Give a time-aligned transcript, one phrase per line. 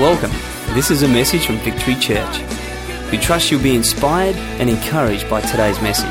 [0.00, 0.30] Welcome.
[0.74, 2.40] This is a message from Victory Church.
[3.12, 6.08] We trust you'll be inspired and encouraged by today's message.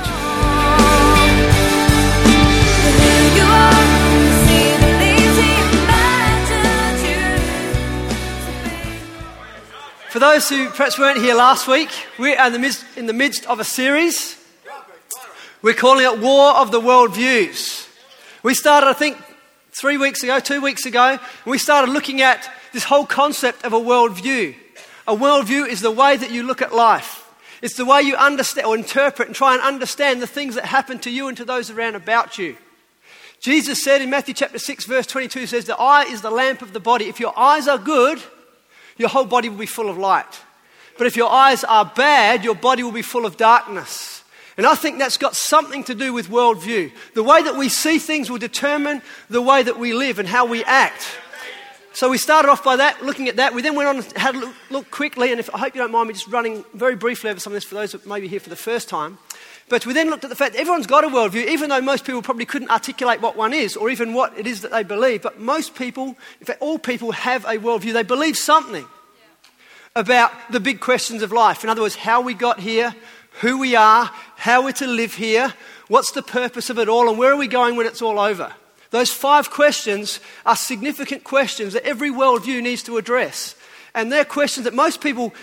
[10.11, 13.47] For those who perhaps weren't here last week, we're in the midst, in the midst
[13.47, 14.37] of a series.
[15.63, 17.89] We're calling it War of the Worldviews.
[18.43, 19.17] We started, I think,
[19.71, 23.79] three weeks ago, two weeks ago, we started looking at this whole concept of a
[23.79, 24.55] worldview.
[25.07, 27.25] A worldview is the way that you look at life.
[27.61, 30.99] It's the way you understand or interpret and try and understand the things that happen
[30.99, 32.55] to you and to those around about you.
[33.39, 36.73] Jesus said in Matthew chapter 6, verse 22 says, The eye is the lamp of
[36.73, 37.05] the body.
[37.05, 38.21] If your eyes are good,
[38.97, 40.41] your whole body will be full of light.
[40.97, 44.23] But if your eyes are bad, your body will be full of darkness.
[44.57, 46.91] And I think that's got something to do with worldview.
[47.13, 50.45] The way that we see things will determine the way that we live and how
[50.45, 51.07] we act.
[51.99, 53.53] So we started off by that, looking at that.
[53.53, 55.81] We then went on and had a look, look quickly, and if, I hope you
[55.81, 58.21] don't mind me just running very briefly over some of this for those that may
[58.21, 59.17] be here for the first time.
[59.67, 62.05] But we then looked at the fact that everyone's got a worldview, even though most
[62.05, 65.23] people probably couldn't articulate what one is or even what it is that they believe.
[65.23, 67.91] But most people, in fact, all people have a worldview.
[67.91, 68.85] They believe something
[69.93, 71.65] about the big questions of life.
[71.65, 72.95] In other words, how we got here,
[73.41, 75.53] who we are, how we're to live here,
[75.89, 78.53] what's the purpose of it all, and where are we going when it's all over.
[78.91, 83.55] Those five questions are significant questions that every worldview needs to address.
[83.93, 85.33] And they're questions that most people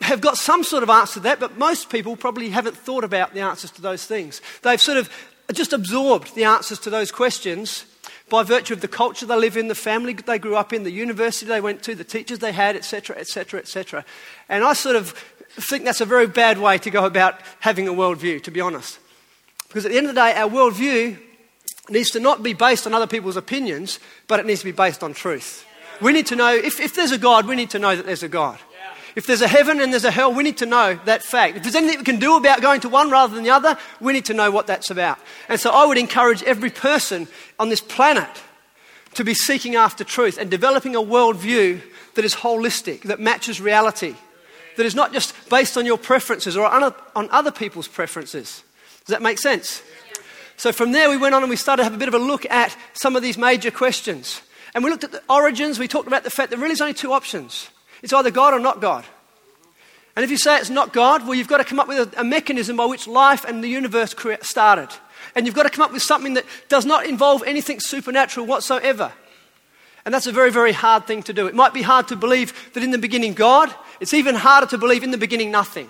[0.00, 3.34] have got some sort of answer to that, but most people probably haven't thought about
[3.34, 4.40] the answers to those things.
[4.62, 5.10] They've sort of
[5.52, 7.84] just absorbed the answers to those questions
[8.28, 10.90] by virtue of the culture they live in, the family they grew up in, the
[10.90, 14.04] university they went to, the teachers they had, etc., etc., etc.
[14.48, 15.10] And I sort of
[15.50, 18.98] think that's a very bad way to go about having a worldview, to be honest.
[19.68, 21.18] Because at the end of the day, our worldview
[21.88, 25.02] needs to not be based on other people's opinions, but it needs to be based
[25.02, 25.66] on truth.
[26.00, 28.22] We need to know, if, if there's a God, we need to know that there's
[28.22, 28.58] a God.
[29.16, 31.56] If there's a heaven and there's a hell, we need to know that fact.
[31.56, 34.12] If there's anything we can do about going to one rather than the other, we
[34.12, 35.18] need to know what that's about.
[35.48, 37.28] And so I would encourage every person
[37.60, 38.42] on this planet
[39.14, 41.80] to be seeking after truth and developing a worldview
[42.14, 44.16] that is holistic, that matches reality,
[44.76, 48.64] that is not just based on your preferences or on other people's preferences.
[49.06, 49.82] Does that make sense?
[50.56, 52.18] So from there, we went on and we started to have a bit of a
[52.18, 54.40] look at some of these major questions.
[54.74, 56.94] And we looked at the origins, we talked about the fact that really there's only
[56.94, 57.68] two options
[58.02, 59.06] it's either God or not God.
[60.14, 62.20] And if you say it's not God, well, you've got to come up with a,
[62.20, 64.88] a mechanism by which life and the universe started.
[65.34, 69.10] And you've got to come up with something that does not involve anything supernatural whatsoever.
[70.04, 71.46] And that's a very, very hard thing to do.
[71.46, 74.78] It might be hard to believe that in the beginning God, it's even harder to
[74.78, 75.88] believe in the beginning nothing.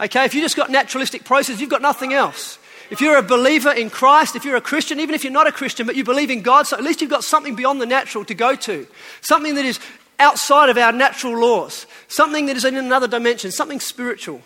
[0.00, 2.58] Okay, if you just got naturalistic process, you've got nothing else.
[2.90, 5.52] If you're a believer in Christ, if you're a Christian, even if you're not a
[5.52, 8.24] Christian, but you believe in God, so at least you've got something beyond the natural
[8.24, 8.86] to go to.
[9.20, 9.78] Something that is
[10.18, 14.42] outside of our natural laws, something that is in another dimension, something spiritual.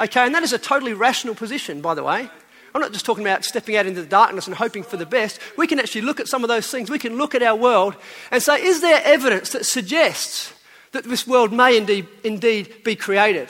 [0.00, 2.28] Okay, and that is a totally rational position, by the way.
[2.74, 5.38] I'm not just talking about stepping out into the darkness and hoping for the best.
[5.56, 6.90] We can actually look at some of those things.
[6.90, 7.94] We can look at our world
[8.30, 10.52] and say, is there evidence that suggests
[10.92, 13.48] that this world may indeed, indeed be created?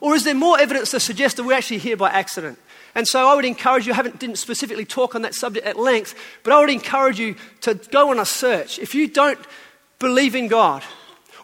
[0.00, 2.58] Or is there more evidence that suggests that we're actually here by accident?
[2.94, 5.76] And so I would encourage you, I haven't, didn't specifically talk on that subject at
[5.76, 8.78] length, but I would encourage you to go on a search.
[8.78, 9.38] If you don't
[9.98, 10.82] believe in God,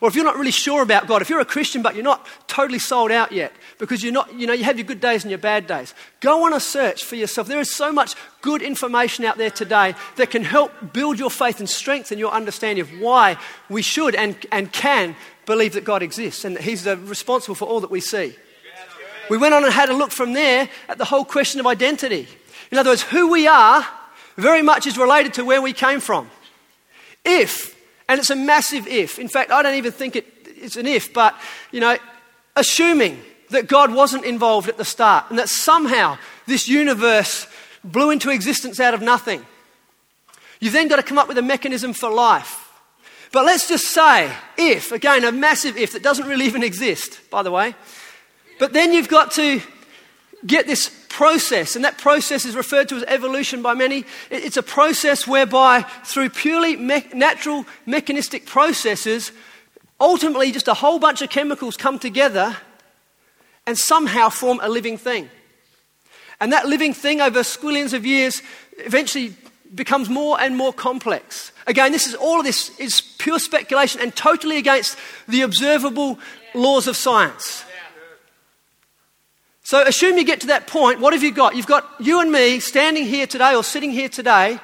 [0.00, 2.26] or if you're not really sure about God, if you're a Christian but you're not
[2.46, 5.30] totally sold out yet, because you're not, you know, you have your good days and
[5.30, 7.48] your bad days, go on a search for yourself.
[7.48, 11.58] There is so much good information out there today that can help build your faith
[11.58, 13.36] and strengthen your understanding of why
[13.68, 17.80] we should and, and can believe that God exists and that He's responsible for all
[17.80, 18.36] that we see.
[19.30, 22.26] We went on and had a look from there at the whole question of identity.
[22.72, 23.86] In other words, who we are
[24.36, 26.28] very much is related to where we came from.
[27.24, 27.76] If
[28.08, 29.20] and it's a massive if.
[29.20, 31.38] In fact, I don't even think it, it's an if, but,
[31.70, 31.96] you know,
[32.56, 37.46] assuming that God wasn't involved at the start and that somehow this universe
[37.84, 39.46] blew into existence out of nothing,
[40.58, 42.68] you've then got to come up with a mechanism for life.
[43.30, 47.44] But let's just say, if, again, a massive if that doesn't really even exist, by
[47.44, 47.76] the way,
[48.60, 49.60] but then you've got to
[50.46, 54.04] get this process, and that process is referred to as evolution by many.
[54.30, 59.32] It's a process whereby, through purely me- natural mechanistic processes,
[59.98, 62.56] ultimately just a whole bunch of chemicals come together
[63.66, 65.30] and somehow form a living thing.
[66.38, 68.42] And that living thing, over squillions of years,
[68.78, 69.34] eventually
[69.74, 71.52] becomes more and more complex.
[71.66, 74.98] Again, this is all of this is pure speculation and totally against
[75.28, 76.18] the observable
[76.54, 77.64] laws of science.
[79.70, 81.54] So, assume you get to that point, what have you got?
[81.54, 84.58] You've got you and me standing here today or sitting here today,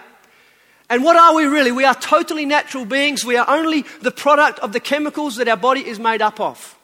[0.91, 1.71] And what are we really?
[1.71, 3.25] We are totally natural beings.
[3.25, 6.77] We are only the product of the chemicals that our body is made up of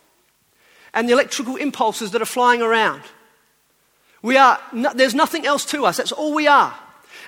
[0.95, 3.03] and the electrical impulses that are flying around.
[4.23, 5.97] We are, no, there's nothing else to us.
[5.97, 6.79] That's all we are.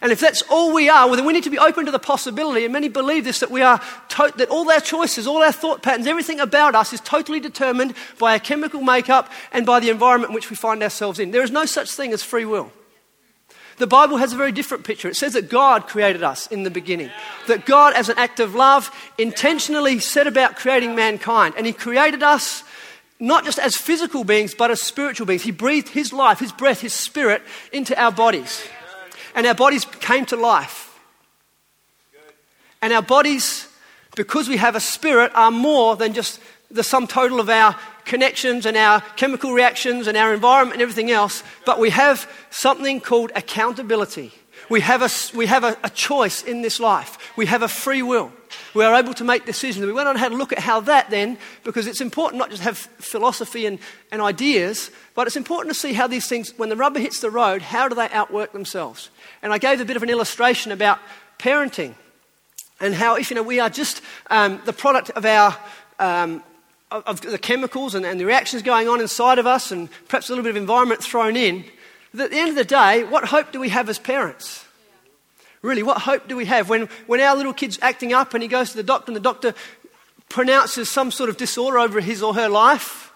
[0.05, 1.99] And if that's all we are, well, then we need to be open to the
[1.99, 3.81] possibility, and many believe this, that we are,
[4.11, 7.95] to- that all our choices, all our thought patterns, everything about us is totally determined
[8.19, 11.31] by our chemical makeup and by the environment in which we find ourselves in.
[11.31, 12.71] There is no such thing as free will.
[13.79, 15.09] The Bible has a very different picture.
[15.09, 17.11] It says that God created us in the beginning.
[17.47, 21.55] That God, as an act of love, intentionally set about creating mankind.
[21.56, 22.62] And He created us
[23.19, 25.45] not just as physical beings, but as spiritual beings.
[25.45, 27.41] He breathed His life, His breath, His spirit
[27.73, 28.69] into our bodies.
[29.35, 30.99] And our bodies came to life.
[32.81, 33.67] And our bodies,
[34.15, 36.41] because we have a spirit, are more than just
[36.71, 41.11] the sum total of our connections and our chemical reactions and our environment and everything
[41.11, 44.33] else, but we have something called accountability.
[44.69, 47.37] We have, a, we have a, a, choice in this life.
[47.37, 48.33] We have a free will.
[48.73, 49.85] We are able to make decisions.
[49.85, 52.51] We went on and had a look at how that then, because it's important not
[52.51, 53.79] just to have philosophy and,
[54.11, 57.31] and ideas, but it's important to see how these things, when the rubber hits the
[57.31, 59.11] road, how do they outwork themselves?
[59.44, 60.99] And I gave a bit of an illustration about
[61.38, 61.94] parenting
[62.81, 65.56] and how if you know we are just um, the product of our
[66.00, 66.43] um,
[66.91, 70.32] of the chemicals and, and the reactions going on inside of us, and perhaps a
[70.32, 71.64] little bit of environment thrown in,
[72.19, 74.64] at the end of the day, what hope do we have as parents?
[75.62, 78.49] Really, what hope do we have when, when our little kid's acting up and he
[78.49, 79.55] goes to the doctor and the doctor
[80.29, 83.12] pronounces some sort of disorder over his or her life?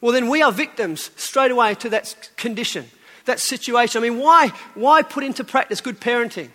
[0.00, 2.86] Well, then we are victims straight away to that condition,
[3.28, 4.02] that situation.
[4.02, 6.50] I mean, why, why put into practice good parenting?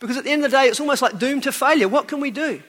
[0.00, 1.86] Because at the end of the day, it's almost like doomed to failure.
[1.86, 2.62] What can we do?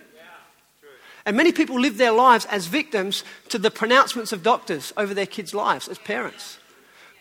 [1.26, 5.26] And many people live their lives as victims to the pronouncements of doctors over their
[5.26, 6.60] kids' lives as parents.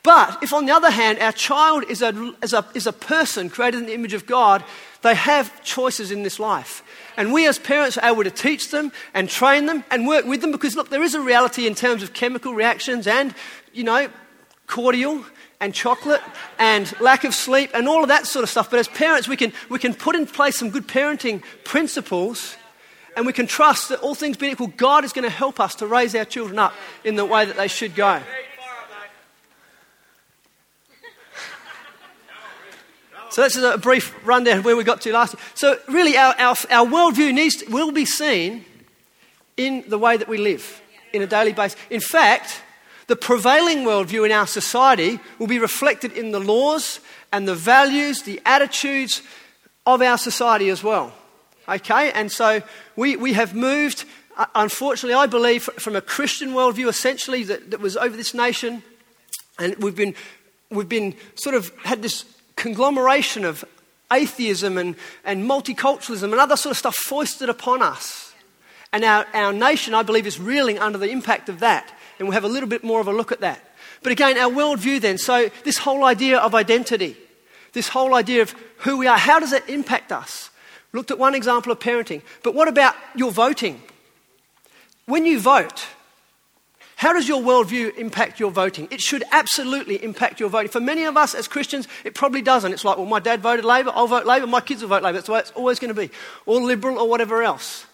[0.03, 3.49] But if, on the other hand, our child is a, is, a, is a person
[3.49, 4.65] created in the image of God,
[5.03, 6.83] they have choices in this life.
[7.17, 10.41] And we as parents are able to teach them and train them and work with
[10.41, 13.33] them because, look, there is a reality in terms of chemical reactions and,
[13.73, 14.09] you know,
[14.67, 15.25] cordial
[15.63, 16.21] and chocolate
[16.59, 18.69] and lack of sleep and all of that sort of stuff.
[18.69, 22.57] But as parents, we can, we can put in place some good parenting principles
[23.17, 25.77] and we can trust that all things being equal, God is going to help us
[25.77, 26.75] to raise our children up
[27.05, 28.21] in the way that they should go.
[33.31, 35.43] So that's a brief rundown of where we got to last year.
[35.55, 38.65] So really, our, our, our worldview needs to, will be seen
[39.57, 40.83] in the way that we live
[41.15, 41.79] in a daily basis.
[41.89, 42.63] In fact,
[43.07, 47.01] the prevailing worldview in our society will be reflected in the laws
[47.33, 49.23] and the values, the attitudes
[49.87, 51.13] of our society as well.
[51.69, 52.13] Okay?
[52.13, 52.63] And so
[52.97, 54.05] we, we have moved,
[54.37, 58.83] uh, unfortunately, I believe, from a Christian worldview essentially that, that was over this nation.
[59.59, 60.15] And we've been,
[60.71, 62.25] we've been sort of had this
[62.57, 63.65] conglomeration of
[64.13, 64.95] atheism and,
[65.25, 68.33] and multiculturalism and other sort of stuff foisted upon us.
[68.93, 71.93] And our, our nation, I believe, is reeling under the impact of that.
[72.23, 73.61] And we'll have a little bit more of a look at that.
[74.05, 77.17] But again, our worldview then, so this whole idea of identity,
[77.73, 80.51] this whole idea of who we are, how does that impact us?
[80.93, 82.23] Looked at one example of parenting.
[82.45, 83.83] But what about your voting?
[85.07, 85.89] When you vote,
[86.95, 88.87] how does your worldview impact your voting?
[88.93, 90.71] It should absolutely impact your voting.
[90.71, 92.73] For many of us as Christians, it probably doesn't.
[92.73, 95.15] It's like, well, my dad voted Labor, I'll vote Labor, my kids will vote Labor.
[95.15, 96.09] That's the way it's always going to be.
[96.47, 97.85] Or Liberal or whatever else.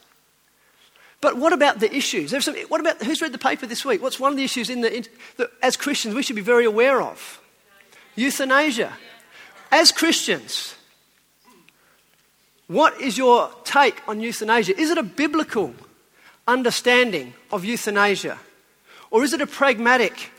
[1.20, 2.30] But what about the issues?
[2.44, 4.00] Some, what about who's read the paper this week?
[4.00, 5.04] What's one of the issues in the, in,
[5.36, 7.40] that, as Christians we should be very aware of?
[8.14, 8.92] Euthanasia.
[9.70, 10.74] As Christians,
[12.68, 14.78] what is your take on euthanasia?
[14.78, 15.74] Is it a biblical
[16.46, 18.38] understanding of euthanasia?
[19.10, 20.30] Or is it a pragmatic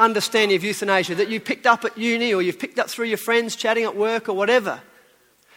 [0.00, 3.18] understanding of euthanasia that you picked up at uni or you've picked up through your
[3.18, 4.80] friends chatting at work or whatever?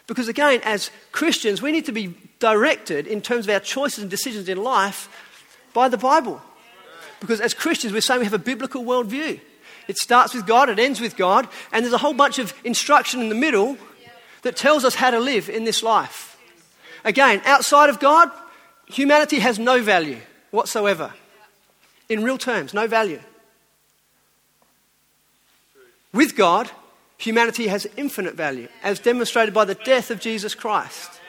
[0.08, 4.10] Because again, as Christians, we need to be directed in terms of our choices and
[4.10, 5.10] decisions in life
[5.74, 6.42] by the Bible.
[7.20, 9.40] Because as Christians, we're saying we have a biblical worldview.
[9.88, 13.22] It starts with God, it ends with God, and there's a whole bunch of instruction
[13.22, 13.78] in the middle
[14.42, 16.38] that tells us how to live in this life.
[17.04, 18.30] Again, outside of God,
[18.88, 20.20] humanity has no value
[20.52, 21.14] whatsoever.
[22.10, 23.20] In real terms, no value.
[26.14, 26.70] With God,
[27.18, 31.20] humanity has infinite value, as demonstrated by the death of Jesus Christ.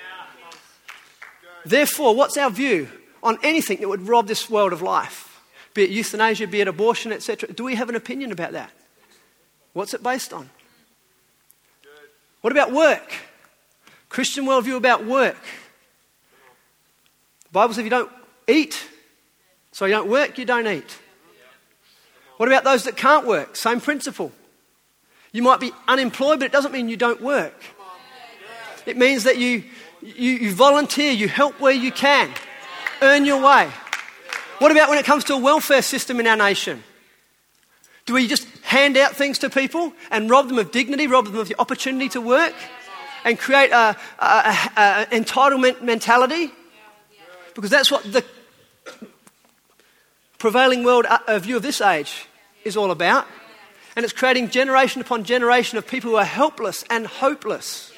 [1.64, 2.88] Therefore, what's our view
[3.22, 5.42] on anything that would rob this world of life?
[5.74, 7.52] Be it euthanasia, be it abortion, etc.
[7.52, 8.70] Do we have an opinion about that?
[9.72, 10.50] What's it based on?
[12.40, 13.12] What about work?
[14.08, 15.42] Christian worldview about work.
[17.44, 18.10] The Bible says if you don't
[18.46, 18.88] eat,
[19.72, 20.98] so you don't work, you don't eat.
[22.36, 23.56] What about those that can't work?
[23.56, 24.32] Same principle.
[25.32, 27.54] You might be unemployed, but it doesn't mean you don't work.
[28.86, 29.64] It means that you,
[30.00, 32.30] You, you volunteer, you help where you can,
[33.02, 33.66] earn your way.
[34.62, 36.84] What about when it comes to a welfare system in our nation?
[38.06, 41.36] Do we just hand out things to people and rob them of dignity, rob them
[41.36, 42.54] of the opportunity to work,
[43.24, 43.96] and create an
[45.10, 46.54] entitlement mentality?
[47.54, 48.22] Because that's what the
[50.38, 52.28] prevailing world uh, view of this age
[52.62, 53.26] is all about.
[53.98, 57.90] And it's creating generation upon generation of people who are helpless and hopeless.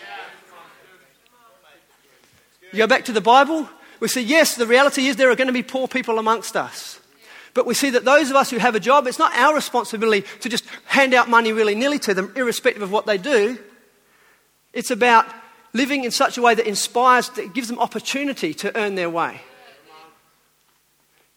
[2.73, 3.69] You go back to the Bible,
[4.01, 6.99] we see, yes, the reality is there are going to be poor people amongst us.
[7.53, 10.27] But we see that those of us who have a job, it's not our responsibility
[10.41, 13.59] to just hand out money willy nilly to them, irrespective of what they do.
[14.73, 15.27] It's about
[15.75, 19.43] living in such a way that inspires, that gives them opportunity to earn their way.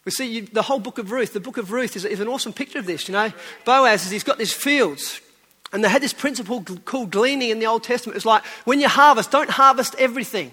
[0.05, 1.33] We see you, the whole book of Ruth.
[1.33, 3.07] The book of Ruth is, is, an awesome picture of this.
[3.07, 3.31] You know,
[3.63, 5.21] Boaz, is, he's got these fields,
[5.71, 8.17] and they had this principle called gleaning in the Old Testament.
[8.17, 10.51] It's like when you harvest, don't harvest everything.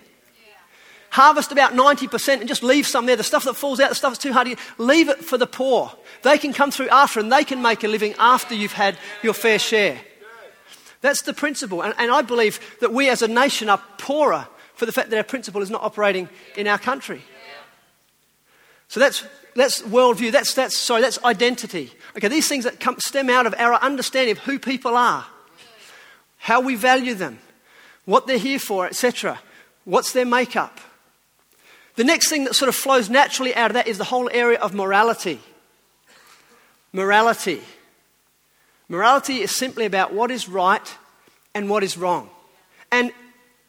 [1.11, 3.16] Harvest about 90% and just leave some there.
[3.16, 5.47] The stuff that falls out, the stuff that's too hard to leave it for the
[5.47, 5.92] poor.
[6.23, 9.35] They can come through after and they can make a living after you've had your
[9.35, 10.00] fair share.
[11.00, 11.83] That's the principle.
[11.83, 15.16] And, and I believe that we as a nation are poorer for the fact that
[15.16, 17.23] our principle is not operating in our country.
[18.87, 20.33] So that's, that's worldview.
[20.33, 21.92] That's, that's, sorry, that's identity.
[22.16, 25.26] Okay, these things that come, stem out of our understanding of who people are,
[26.38, 27.38] how we value them,
[28.04, 29.38] what they're here for, etc.
[29.85, 30.80] What's their makeup?
[31.97, 34.59] The next thing that sort of flows naturally out of that is the whole area
[34.59, 35.40] of morality.
[36.92, 37.61] Morality.
[38.88, 40.97] Morality is simply about what is right
[41.54, 42.30] and what is wrong.
[42.90, 43.12] And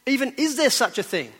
[0.06, 1.32] even is there such a thing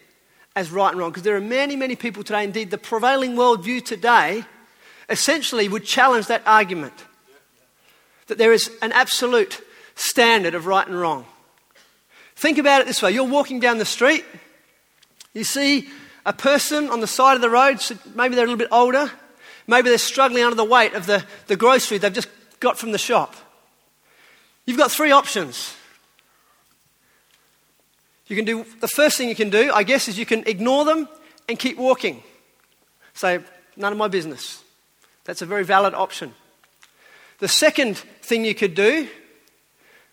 [0.54, 1.10] as right and wrong?
[1.10, 4.44] Because there are many, many people today, indeed, the prevailing worldview today
[5.08, 6.94] essentially would challenge that argument
[8.26, 9.60] that there is an absolute
[9.94, 11.26] standard of right and wrong.
[12.36, 14.24] Think about it this way you're walking down the street,
[15.34, 15.88] you see
[16.24, 19.10] a person on the side of the road, so maybe they're a little bit older,
[19.66, 22.28] maybe they're struggling under the weight of the, the grocery they've just
[22.60, 23.34] got from the shop.
[24.64, 25.74] You've got three options.
[28.32, 30.86] You can do the first thing you can do, I guess, is you can ignore
[30.86, 31.06] them
[31.50, 32.22] and keep walking.
[33.12, 33.40] Say,
[33.76, 34.64] none of my business.
[35.24, 36.32] That's a very valid option.
[37.40, 39.06] The second thing you could do,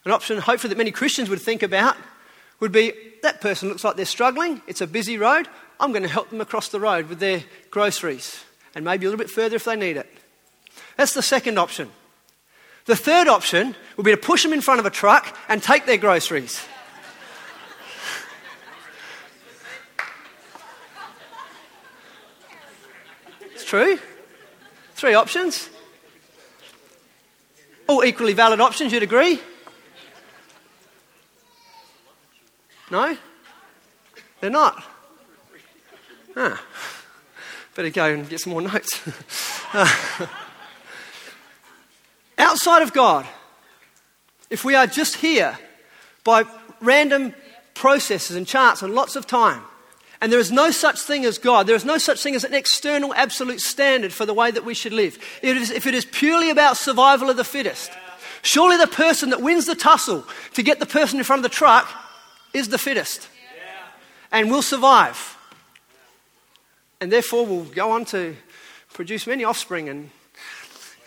[0.03, 1.95] an option hopefully that many Christians would think about,
[2.59, 2.91] would be
[3.23, 4.61] that person looks like they're struggling.
[4.67, 5.47] It's a busy road.
[5.79, 8.43] I'm going to help them across the road with their groceries
[8.75, 10.13] and maybe a little bit further if they need it.
[10.97, 11.89] That's the second option.
[12.83, 15.85] The third option would be to push them in front of a truck and take
[15.85, 16.61] their groceries.
[23.69, 23.99] True.
[24.95, 25.69] Three options.
[27.87, 29.39] All equally valid options, you'd agree?
[32.89, 33.15] No?
[34.41, 34.83] They're not.
[36.35, 36.59] Ah,
[37.75, 39.07] better go and get some more notes.
[42.39, 43.27] outside of God,
[44.49, 45.59] if we are just here
[46.23, 46.43] by
[46.81, 47.35] random
[47.75, 49.61] processes and charts and lots of time,
[50.21, 52.53] and there is no such thing as God, there is no such thing as an
[52.53, 55.17] external absolute standard for the way that we should live.
[55.41, 57.91] It is, if it is purely about survival of the fittest,
[58.41, 61.55] surely the person that wins the tussle to get the person in front of the
[61.55, 61.89] truck
[62.53, 63.29] is the fittest
[64.31, 65.37] and will survive.
[66.99, 68.35] And therefore will go on to
[68.93, 70.09] produce many offspring and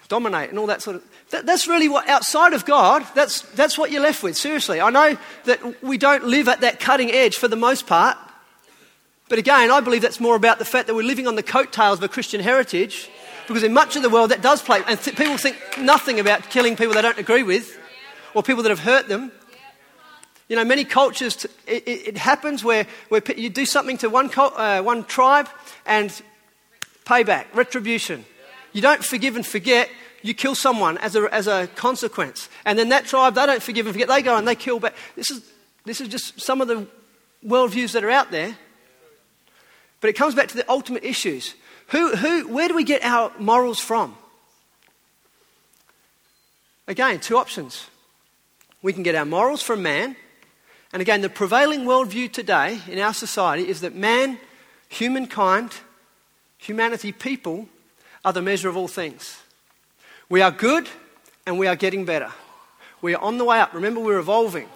[0.08, 3.78] dominate and all that sort of that, that's really what outside of god that's, that's
[3.78, 4.36] what you're left with.
[4.36, 8.18] Seriously i know that we don't live at that cutting edge for the most part
[9.32, 11.96] but again i believe that's more about the fact that we're living on the coattails
[11.96, 13.08] of a christian heritage
[13.48, 16.50] because in much of the world that does play and th- people think nothing about
[16.50, 17.78] killing people they don't agree with
[18.34, 19.32] or people that have hurt them
[20.52, 24.30] you know, many cultures, t- it, it, happens where, where you do something to one,
[24.36, 25.48] uh, one tribe
[25.86, 26.10] and
[27.06, 28.26] payback, retribution.
[28.74, 29.88] You don't forgive and forget,
[30.20, 32.50] you kill someone as a, as a consequence.
[32.66, 34.94] And then that tribe, they don't forgive and forget, they go and they kill back.
[35.16, 35.42] This is,
[35.86, 36.86] this is just some of the
[37.42, 38.58] worldviews that are out there.
[40.02, 41.54] But it comes back to the ultimate issues.
[41.88, 44.14] Who, who, where do we get our morals from?
[46.86, 47.86] Again, two options.
[48.82, 50.16] We can get our morals from man,
[50.92, 54.38] and again, the prevailing worldview today in our society is that man,
[54.88, 55.72] humankind,
[56.58, 57.66] humanity, people,
[58.24, 59.38] are the measure of all things.
[60.28, 60.88] We are good
[61.46, 62.30] and we are getting better.
[63.00, 63.72] We are on the way up.
[63.72, 64.68] Remember, we're evolving.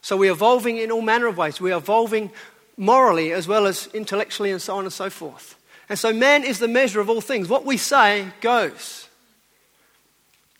[0.00, 1.60] So we're evolving in all manner of ways.
[1.60, 2.30] We're evolving
[2.80, 5.56] morally as well as intellectually and so on and so forth.
[5.90, 7.46] And so man is the measure of all things.
[7.46, 9.06] What we say goes.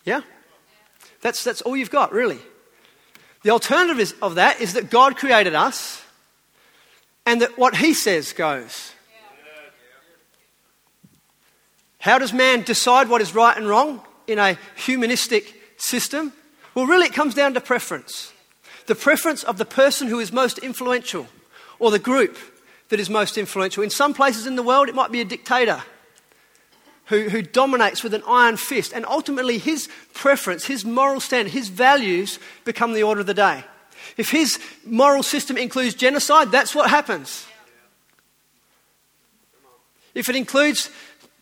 [0.05, 0.21] Yeah?
[1.21, 2.37] That's, that's all you've got, really.
[3.41, 6.03] The alternative is, of that is that God created us
[7.25, 8.93] and that what he says goes.
[11.97, 16.33] How does man decide what is right and wrong in a humanistic system?
[16.75, 18.31] Well, really, it comes down to preference.
[18.85, 21.27] The preference of the person who is most influential
[21.81, 22.37] or the group
[22.89, 23.83] that is most influential.
[23.83, 25.81] In some places in the world, it might be a dictator
[27.05, 31.69] who, who dominates with an iron fist, and ultimately his preference, his moral standard, his
[31.69, 33.63] values become the order of the day.
[34.15, 37.47] If his moral system includes genocide, that's what happens.
[40.13, 40.91] If it includes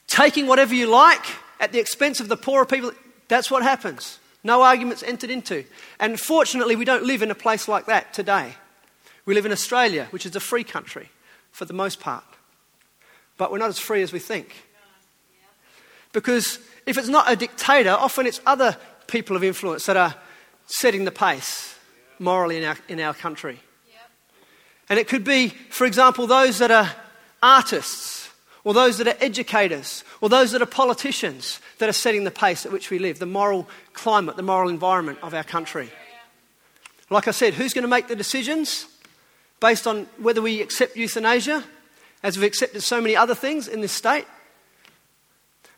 [0.08, 1.25] taking whatever you like
[1.60, 2.91] at the expense of the poorer people,
[3.27, 4.19] that's what happens.
[4.41, 5.65] No arguments entered into.
[6.00, 8.55] And fortunately, we don't live in a place like that today.
[9.26, 11.10] We live in Australia, which is a free country
[11.52, 12.24] for the most part.
[13.38, 14.54] But we're not as free as we think.
[16.12, 20.16] Because if it's not a dictator, often it's other people of influence that are
[20.66, 21.76] setting the pace
[22.20, 23.60] morally in our, in our country.
[24.90, 26.92] And it could be, for example, those that are
[27.44, 28.30] artists,
[28.64, 32.66] or those that are educators, or those that are politicians that are setting the pace
[32.66, 35.92] at which we live, the moral climate, the moral environment of our country.
[37.12, 38.88] Like I said, who's going to make the decisions
[39.60, 41.63] based on whether we accept euthanasia,
[42.24, 44.25] as we've accepted so many other things in this state?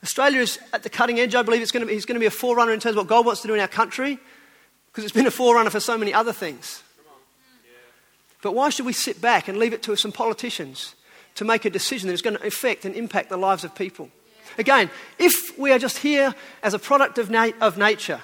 [0.04, 1.36] Australia is at the cutting edge.
[1.36, 3.02] I believe it's going to be, it's going to be a forerunner in terms of
[3.02, 4.20] what God wants to do in our country
[4.92, 6.84] because it's been a forerunner for so many other things.
[8.42, 10.96] But why should we sit back and leave it to some politicians
[11.36, 14.10] to make a decision that is going to affect and impact the lives of people?
[14.58, 16.34] Again, if we are just here
[16.64, 18.22] as a product of, na- of nature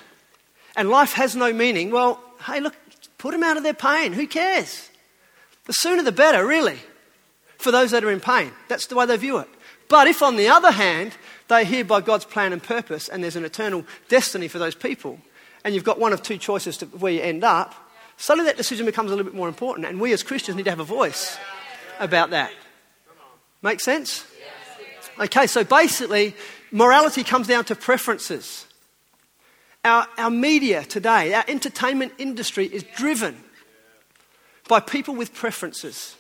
[0.75, 2.75] and life has no meaning, well, hey, look,
[3.17, 4.11] put them out of their pain.
[4.13, 4.89] Who cares?
[5.67, 6.79] The sooner the better, really,
[7.57, 8.51] for those that are in pain.
[8.69, 9.49] That's the way they view it.
[9.89, 11.15] But if, on the other hand,
[11.47, 15.19] they're here by God's plan and purpose, and there's an eternal destiny for those people,
[15.63, 17.75] and you've got one of two choices to where you end up,
[18.17, 20.69] suddenly that decision becomes a little bit more important, and we as Christians need to
[20.69, 21.37] have a voice
[21.99, 22.51] about that.
[23.61, 24.25] Make sense?
[25.19, 26.35] Okay, so basically,
[26.71, 28.65] morality comes down to preferences.
[29.83, 33.43] Our, our media today, our entertainment industry is driven
[34.67, 36.15] by people with preferences.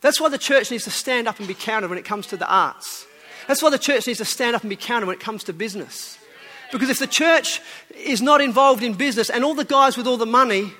[0.00, 2.36] That's why the church needs to stand up and be counted when it comes to
[2.36, 3.06] the arts.
[3.48, 5.52] That's why the church needs to stand up and be counted when it comes to
[5.52, 6.18] business.
[6.72, 7.60] Because if the church
[7.94, 10.72] is not involved in business and all the guys with all the money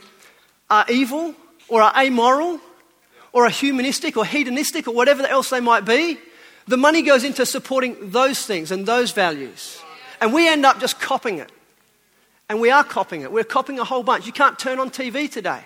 [0.69, 1.35] are evil
[1.69, 2.61] or are amoral
[3.33, 6.19] or are humanistic or hedonistic or whatever else they might be,
[6.67, 9.81] the money goes into supporting those things and those values.
[10.21, 11.51] And we end up just copying it.
[12.49, 13.33] And we are copying it.
[13.33, 14.27] We're copying a whole bunch.
[14.27, 15.65] You can't turn on TV today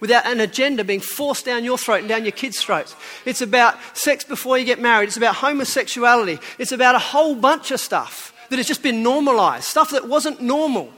[0.00, 2.94] without an agenda being forced down your throat and down your kids' throats.
[3.24, 5.06] It's about sex before you get married.
[5.06, 6.38] It's about homosexuality.
[6.58, 10.40] It's about a whole bunch of stuff that has just been normalized, stuff that wasn't
[10.40, 10.92] normal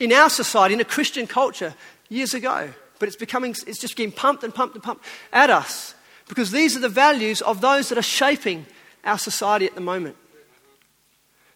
[0.00, 1.74] in our society, in a Christian culture
[2.08, 2.70] years ago.
[2.98, 5.94] But it's becoming, it's just getting pumped and pumped and pumped at us
[6.28, 8.66] because these are the values of those that are shaping
[9.04, 10.16] our society at the moment.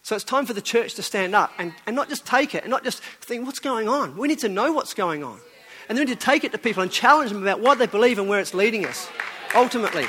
[0.07, 2.63] So it's time for the church to stand up and, and not just take it
[2.63, 4.15] and not just think, what's going on?
[4.15, 5.37] We need to know what's going on.
[5.89, 7.87] And then we need to take it to people and challenge them about what they
[7.87, 9.09] believe and where it's leading us,
[9.53, 10.05] ultimately.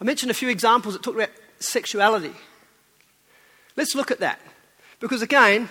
[0.00, 2.34] I mentioned a few examples that talk about sexuality.
[3.76, 4.40] Let's look at that.
[4.98, 5.68] Because again,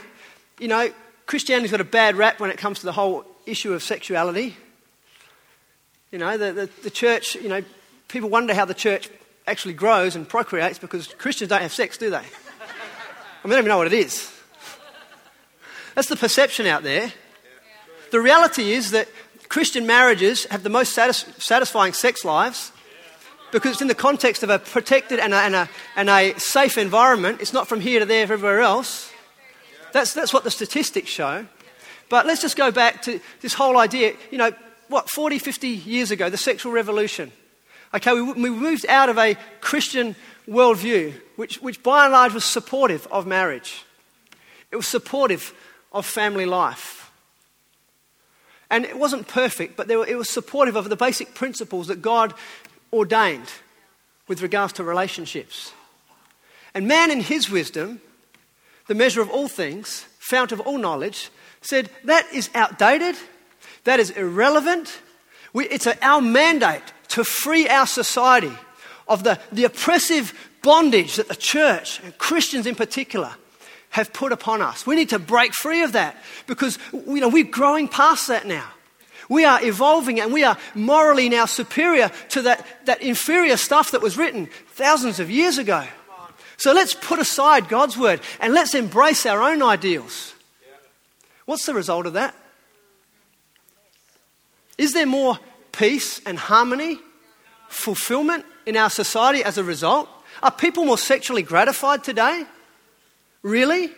[0.62, 0.94] you know,
[1.26, 4.56] Christianity's got a bad rap when it comes to the whole issue of sexuality.
[6.12, 7.64] You know, the, the, the church, you know,
[8.10, 9.10] people wonder how the church
[9.48, 12.18] actually grows and procreates because Christians don't have sex, do they?
[12.18, 12.26] I mean,
[13.46, 14.30] they don't even know what it is.
[15.96, 17.14] That's the perception out there.
[18.12, 19.08] The reality is that
[19.48, 22.74] Christian marriages have the most satis- satisfying sex lives
[23.54, 26.78] because it's in the context of a protected and a, and, a, and a safe
[26.78, 27.40] environment.
[27.40, 29.12] It's not from here to there, everywhere else.
[29.94, 31.46] That's, that's what the statistics show.
[32.10, 34.14] But let's just go back to this whole idea.
[34.30, 34.52] You know,
[34.92, 37.32] what, 40, 50 years ago, the sexual revolution.
[37.94, 40.16] Okay, we, we moved out of a Christian
[40.48, 43.86] worldview, which, which by and large was supportive of marriage,
[44.70, 45.54] it was supportive
[45.92, 47.12] of family life.
[48.70, 52.34] And it wasn't perfect, but were, it was supportive of the basic principles that God
[52.94, 53.52] ordained
[54.30, 55.74] with regards to relationships.
[56.74, 58.00] And man, in his wisdom,
[58.88, 61.30] the measure of all things, fount of all knowledge,
[61.62, 63.16] said that is outdated,
[63.84, 65.00] that is irrelevant.
[65.54, 68.54] We, it's a, our mandate to free our society
[69.08, 73.32] of the, the oppressive bondage that the church, and Christians in particular,
[73.90, 74.88] have put upon us.
[74.88, 76.16] We need to break free of that
[76.48, 78.68] because you know, we're growing past that now.
[79.28, 84.02] We are evolving and we are morally now superior to that, that inferior stuff that
[84.02, 85.86] was written thousands of years ago.
[86.58, 90.34] So let's put aside God's word and let's embrace our own ideals.
[91.46, 92.36] What's the result of that?
[94.82, 95.38] Is there more
[95.72, 96.98] peace and harmony,
[97.70, 100.10] fulfillment in our society as a result?
[100.42, 102.46] Are people more sexually gratified today?
[103.44, 103.92] Really?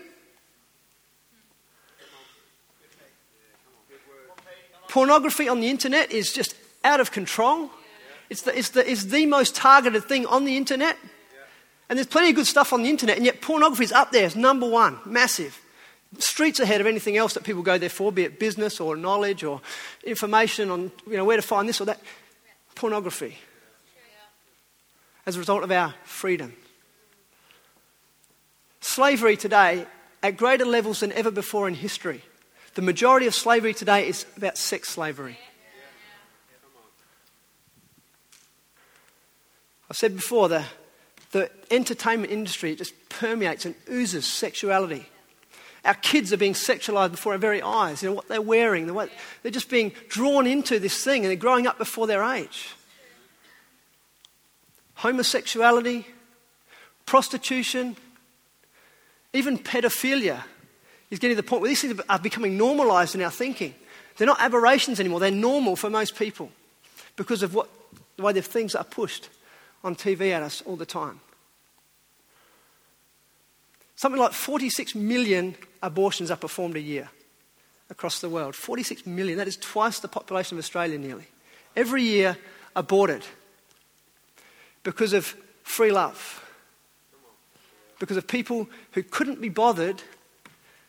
[4.90, 7.70] Pornography on the internet is just out of control.
[8.30, 10.98] It's the, it's, the, it's the most targeted thing on the internet.
[11.88, 14.26] And there's plenty of good stuff on the internet, and yet pornography is up there.
[14.26, 15.58] It's number one, massive.
[16.20, 19.44] Streets ahead of anything else that people go there for, be it business or knowledge
[19.44, 19.62] or
[20.04, 22.00] information on you know, where to find this or that.
[22.76, 23.38] Pornography.
[25.26, 26.54] As a result of our freedom.
[28.82, 29.86] Slavery today,
[30.22, 32.22] at greater levels than ever before in history,
[32.76, 35.38] the majority of slavery today is about sex slavery.
[39.90, 40.66] I've said before, the,
[41.32, 45.08] the entertainment industry just permeates and oozes sexuality.
[45.86, 48.02] Our kids are being sexualized before our very eyes.
[48.02, 49.10] You know, what they're wearing, the
[49.42, 52.70] they're just being drawn into this thing and they're growing up before their age.
[54.96, 56.08] Homosexuality,
[57.06, 57.98] prostitution,
[59.34, 60.44] even pedophilia
[61.10, 63.76] is getting to the point where these things are becoming normalized in our thinking.
[64.18, 66.50] They're not aberrations anymore, they're normal for most people
[67.16, 67.68] because of what,
[68.16, 69.30] the way the things are pushed
[69.84, 71.20] on TV at us all the time.
[73.96, 77.10] Something like 46 million abortions are performed a year
[77.90, 78.56] across the world.
[78.56, 81.28] 46 million, that is twice the population of Australia nearly.
[81.76, 82.38] Every year
[82.76, 83.24] aborted
[84.82, 86.40] because of free love.
[88.00, 90.02] Because of people who couldn't be bothered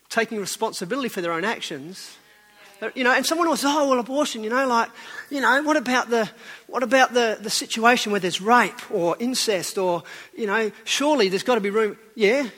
[0.08, 2.16] taking responsibility for their own actions.
[2.94, 4.90] You know, and someone was, oh, well, abortion, you know, like,
[5.30, 6.28] you know, what about the,
[6.66, 10.02] what about the, the situation where there's rape or incest or,
[10.36, 11.96] you know, surely there's got to be room.
[12.14, 12.48] Yeah,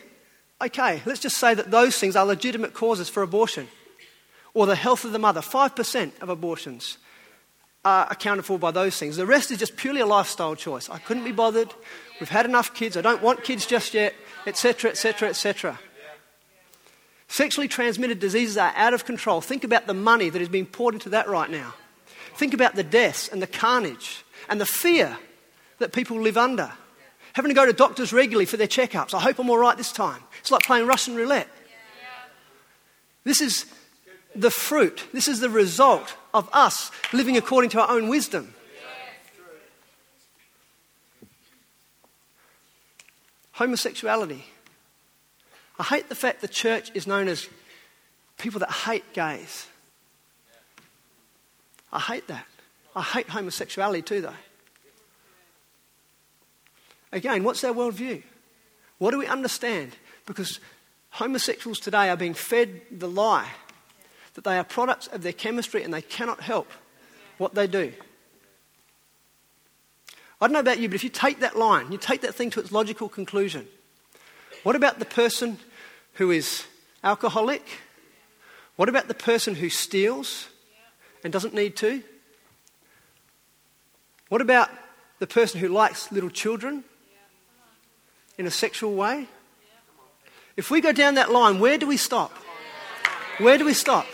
[0.61, 3.69] okay, let's just say that those things are legitimate causes for abortion
[4.55, 5.41] or the health of the mother.
[5.41, 6.99] 5% of abortions
[7.85, 9.17] are accounted for by those things.
[9.17, 10.91] The rest is just purely a lifestyle choice.
[10.91, 11.73] I couldn't be bothered.
[12.19, 12.97] We've had enough kids.
[12.97, 14.15] I don't want kids just yet,
[14.47, 15.79] etc., etc., etc.
[17.29, 19.41] Sexually transmitted diseases are out of control.
[19.41, 21.75] Think about the money that is being poured into that right now.
[22.35, 25.17] Think about the deaths and the carnage and the fear
[25.79, 26.73] that people live under.
[27.35, 29.13] Having to go to doctors regularly for their checkups.
[29.13, 30.23] I hope I'm all right this time.
[30.47, 31.49] It's like playing Russian roulette.
[33.25, 33.67] This is
[34.33, 38.55] the fruit, this is the result of us living according to our own wisdom.
[43.55, 44.45] Homosexuality
[45.81, 47.49] I hate the fact the church is known as
[48.39, 49.67] people that hate gays.
[51.93, 52.47] I hate that.
[52.95, 54.41] I hate homosexuality too, though.
[57.11, 58.23] Again, what's our worldview?
[58.99, 59.97] What do we understand?
[60.27, 60.61] Because
[61.11, 63.49] homosexuals today are being fed the lie
[64.35, 66.71] that they are products of their chemistry and they cannot help
[67.39, 67.93] what they do.
[70.41, 72.51] I don't know about you, but if you take that line, you take that thing
[72.51, 73.67] to its logical conclusion,
[74.63, 75.59] what about the person
[76.15, 76.67] who is
[77.03, 77.63] alcoholic?
[78.77, 80.49] What about the person who steals
[81.25, 82.03] and doesn't need to?
[84.29, 84.71] What about
[85.19, 86.85] the person who likes little children
[88.37, 89.29] in a sexual way?
[90.57, 92.33] If we go down that line, where do we stop?
[93.39, 94.07] Where do we stop?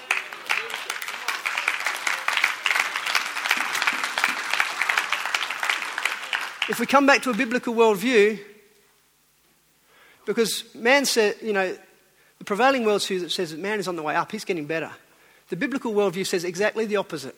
[6.69, 8.41] If we come back to a biblical worldview,
[10.27, 11.77] because man said, you know,
[12.39, 14.91] the prevailing worldview that says that man is on the way up, he's getting better.
[15.49, 17.37] The biblical worldview says exactly the opposite.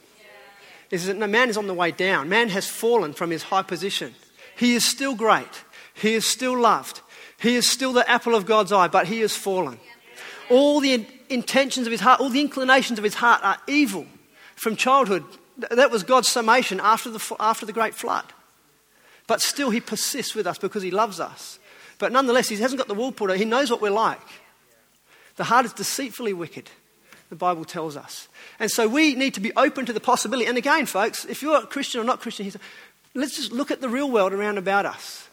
[0.90, 2.28] It says that no, man is on the way down.
[2.28, 4.14] Man has fallen from his high position.
[4.56, 5.64] He is still great.
[5.94, 7.00] He is still loved.
[7.38, 9.78] He is still the apple of God's eye, but he has fallen.
[10.50, 14.06] All the intentions of his heart, all the inclinations of his heart are evil
[14.56, 15.24] from childhood.
[15.70, 18.24] That was God's summation after the, after the great flood.
[19.26, 21.58] But still, he persists with us because he loves us.
[21.98, 23.36] But nonetheless, he hasn't got the wool pulled out.
[23.36, 24.20] He knows what we're like.
[25.36, 26.70] The heart is deceitfully wicked,
[27.28, 28.28] the Bible tells us.
[28.60, 30.46] And so we need to be open to the possibility.
[30.46, 32.52] And again, folks, if you're a Christian or not Christian,
[33.14, 35.28] let's just look at the real world around about us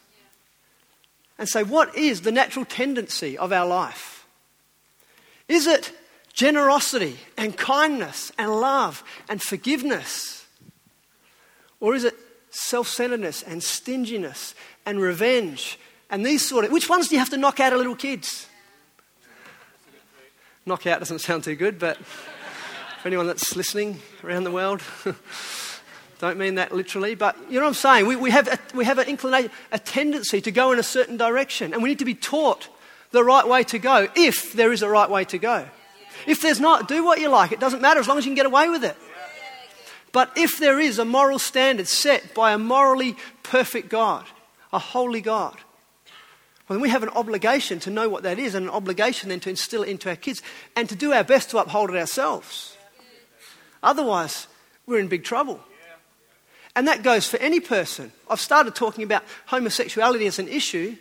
[1.42, 4.28] and say, what is the natural tendency of our life?
[5.48, 5.92] Is it
[6.34, 10.46] generosity and kindness and love and forgiveness?
[11.80, 12.14] Or is it
[12.52, 14.54] self centeredness and stinginess
[14.86, 15.80] and revenge
[16.12, 16.72] and these sort of.
[16.72, 18.46] Which ones do you have to knock out of little kids?
[20.68, 21.98] Knockout doesn't sound too good, but
[23.02, 24.82] for anyone that's listening around the world,
[26.22, 28.06] Don't mean that literally, but you know what I'm saying?
[28.06, 31.18] We, we, have, a, we have an inclination, a tendency to go in a certain
[31.18, 32.70] direction, and we need to be taught
[33.10, 35.66] the right way to go if there is a right way to go.
[36.28, 37.52] If there's not, do what you like.
[37.52, 38.96] It doesn't matter as long as you can get away with it.
[40.12, 44.26] But if there is a moral standard set by a morally perfect God,
[44.72, 45.56] a holy God,
[46.70, 49.40] well, then we have an obligation to know what that is and an obligation then
[49.40, 50.44] to instill it into our kids
[50.76, 52.78] and to do our best to uphold it ourselves.
[53.82, 54.46] Otherwise,
[54.86, 55.60] we're in big trouble.
[56.76, 58.12] And that goes for any person.
[58.30, 60.96] I've started talking about homosexuality as an issue.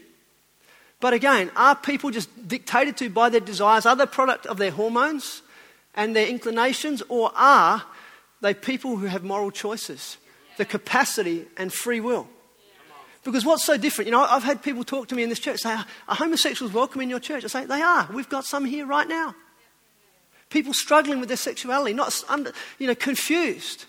[0.99, 3.87] But again, are people just dictated to by their desires?
[3.87, 5.43] Are they product of their hormones
[5.95, 7.03] and their inclinations?
[7.09, 7.85] Or are
[8.41, 10.17] they people who have moral choices,
[10.57, 12.29] the capacity and free will?
[13.23, 14.07] Because what's so different?
[14.07, 17.03] You know, I've had people talk to me in this church say, Are homosexuals welcome
[17.03, 17.45] in your church?
[17.45, 18.09] I say, They are.
[18.13, 19.35] We've got some here right now.
[20.49, 23.85] People struggling with their sexuality, not under, you know, confused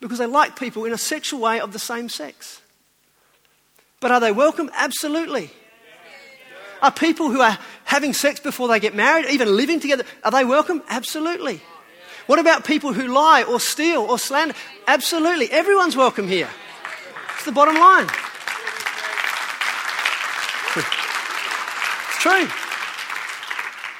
[0.00, 2.60] because they like people in a sexual way of the same sex.
[4.00, 4.70] But are they welcome?
[4.74, 5.50] Absolutely.
[6.82, 10.44] Are people who are having sex before they get married, even living together, are they
[10.44, 10.82] welcome?
[10.88, 11.60] Absolutely.
[12.26, 14.54] What about people who lie or steal or slander?
[14.86, 15.50] Absolutely.
[15.50, 16.48] Everyone's welcome here.
[17.34, 18.08] It's the bottom line.
[22.08, 22.48] It's true.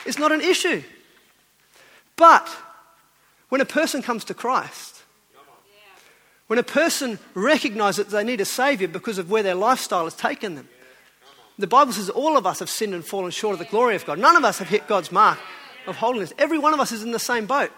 [0.06, 0.82] It's not an issue.
[2.16, 2.48] But
[3.48, 4.99] when a person comes to Christ,
[6.50, 10.16] when a person recognizes that they need a Savior because of where their lifestyle has
[10.16, 10.68] taken them.
[11.60, 14.04] The Bible says all of us have sinned and fallen short of the glory of
[14.04, 14.18] God.
[14.18, 15.38] None of us have hit God's mark
[15.86, 16.32] of holiness.
[16.38, 17.70] Every one of us is in the same boat.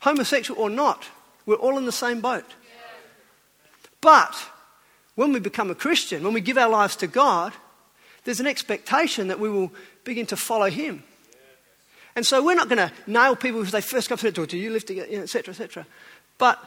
[0.00, 1.08] Homosexual or not,
[1.46, 2.44] we're all in the same boat.
[4.02, 4.36] But
[5.14, 7.54] when we become a Christian, when we give our lives to God,
[8.24, 9.72] there's an expectation that we will
[10.04, 11.02] begin to follow Him.
[12.14, 14.44] And so we're not going to nail people as they first come to the door,
[14.44, 15.86] do you live together, etc., etc.
[16.36, 16.62] But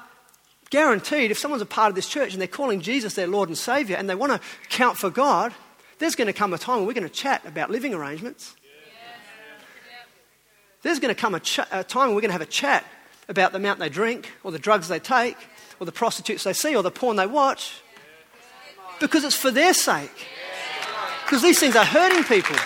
[0.75, 3.57] guaranteed, if someone's a part of this church and they're calling Jesus their Lord and
[3.57, 5.53] Savior and they want to count for God,
[5.99, 8.57] there's going to come a time when we're going to chat about living arrangements.
[10.81, 12.83] There's going to come a, ch- a time when we're going to have a chat
[13.29, 15.37] about the amount they drink, or the drugs they take,
[15.79, 17.81] or the prostitutes they see, or the porn they watch,
[18.99, 20.27] because it's for their sake.
[21.23, 22.57] Because these things are hurting people.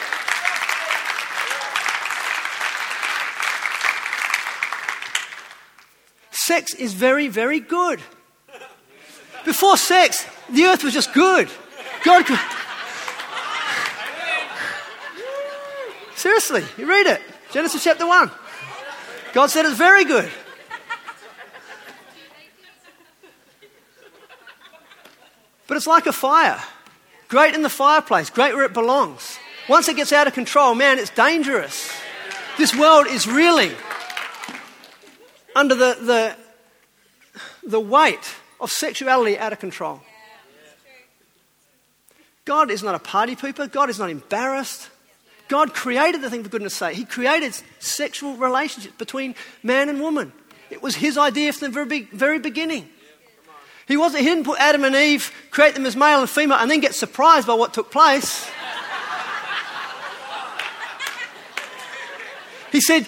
[6.49, 7.99] Sex is very, very good.
[9.45, 11.47] Before sex, the earth was just good.
[12.03, 12.39] God could.
[16.15, 17.21] Seriously, you read it.
[17.51, 18.31] Genesis chapter 1.
[19.31, 20.27] God said it's very good.
[25.67, 26.59] But it's like a fire.
[27.27, 29.38] Great in the fireplace, great where it belongs.
[29.69, 31.93] Once it gets out of control, man, it's dangerous.
[32.57, 33.75] This world is reeling
[35.60, 36.36] under the, the,
[37.67, 40.02] the weight of sexuality out of control.
[42.45, 43.69] God is not a party pooper.
[43.69, 44.89] God is not embarrassed.
[45.50, 46.95] God created the thing, for goodness sake.
[46.95, 50.32] He created sexual relationships between man and woman.
[50.69, 52.88] It was his idea from the very, very beginning.
[53.88, 56.72] He, wasn't, he didn't put Adam and Eve, create them as male and female, and
[56.72, 58.50] then get surprised by what took place.
[62.72, 63.08] He said,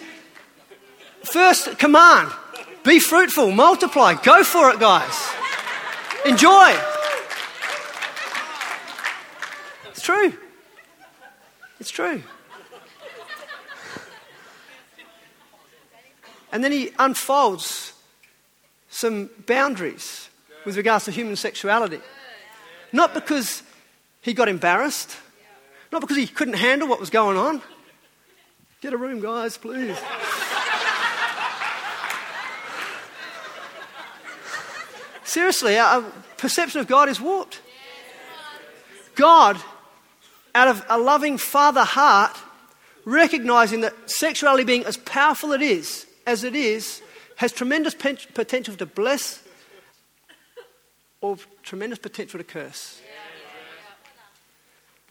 [1.24, 2.32] first command
[2.84, 5.30] be fruitful, multiply, go for it, guys.
[6.26, 6.78] Enjoy.
[9.89, 10.34] It's true.
[11.80, 12.24] It's true.
[16.52, 17.94] And then he unfolds
[18.89, 20.30] some boundaries
[20.65, 22.00] with regards to human sexuality.
[22.91, 23.63] Not because
[24.22, 25.15] he got embarrassed,
[25.91, 27.62] not because he couldn't handle what was going on.
[28.82, 29.98] Get a room, guys, please.
[35.32, 36.04] Seriously, our
[36.36, 37.62] perception of God is warped.
[39.15, 39.56] God,
[40.54, 42.36] out of a loving father heart,
[43.06, 47.02] recognizing that sexuality being as powerful it is, as it is,
[47.38, 49.41] has tremendous potential to bless
[51.22, 53.02] or tremendous potential to curse.